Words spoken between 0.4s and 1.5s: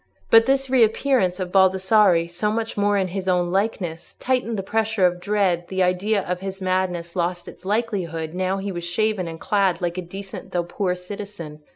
this reappearance